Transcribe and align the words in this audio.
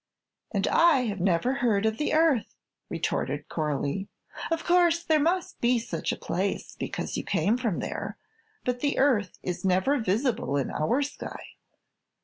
"And 0.51 0.67
I 0.67 1.01
have 1.01 1.19
never 1.19 1.53
heard 1.57 1.85
of 1.85 1.99
the 1.99 2.11
Earth," 2.15 2.55
retorted 2.89 3.47
Coralie. 3.49 4.07
"Of 4.49 4.63
course 4.63 5.03
there 5.03 5.19
must 5.19 5.61
be 5.61 5.77
such 5.77 6.11
a 6.11 6.15
place, 6.17 6.75
because 6.75 7.17
you 7.17 7.23
came 7.23 7.55
from 7.55 7.77
there, 7.81 8.17
but 8.65 8.79
the 8.79 8.97
Earth 8.97 9.37
is 9.43 9.63
never 9.63 9.99
visible 9.99 10.57
in 10.57 10.71
our 10.71 11.03
sky." 11.03 11.43